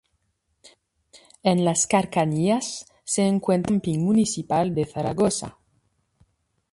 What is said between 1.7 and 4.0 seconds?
cercanías se encuentra el camping